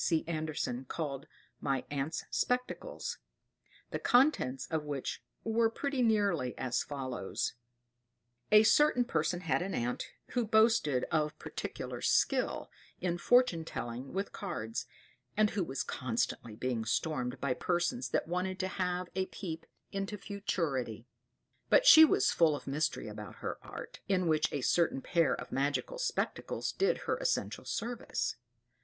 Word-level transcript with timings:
C. 0.03 0.25
Andersen, 0.27 0.85
called, 0.85 1.27
My 1.59 1.85
Aunt's 1.91 2.25
Spectacles; 2.31 3.19
the 3.91 3.99
contents 3.99 4.65
of 4.65 4.83
which 4.83 5.21
were 5.43 5.69
pretty 5.69 6.01
nearly 6.01 6.57
as 6.57 6.81
follows: 6.81 7.53
"A 8.51 8.63
certain 8.63 9.05
person 9.05 9.41
had 9.41 9.61
an 9.61 9.75
aunt, 9.75 10.07
who 10.29 10.43
boasted 10.43 11.05
of 11.11 11.37
particular 11.37 12.01
skill 12.01 12.71
in 12.99 13.19
fortune 13.19 13.63
telling 13.63 14.11
with 14.11 14.31
cards, 14.31 14.87
and 15.37 15.51
who 15.51 15.63
was 15.63 15.83
constantly 15.83 16.55
being 16.55 16.83
stormed 16.83 17.39
by 17.39 17.53
persons 17.53 18.09
that 18.09 18.27
wanted 18.27 18.57
to 18.61 18.67
have 18.69 19.07
a 19.13 19.27
peep 19.27 19.67
into 19.91 20.17
futurity. 20.17 21.05
But 21.69 21.85
she 21.85 22.05
was 22.05 22.31
full 22.31 22.55
of 22.55 22.65
mystery 22.65 23.07
about 23.07 23.35
her 23.35 23.59
art, 23.61 23.99
in 24.07 24.27
which 24.27 24.51
a 24.51 24.61
certain 24.61 25.03
pair 25.03 25.35
of 25.35 25.51
magic 25.51 25.89
spectacles 25.97 26.71
did 26.71 26.97
her 27.05 27.17
essential 27.17 27.65
service. 27.65 28.35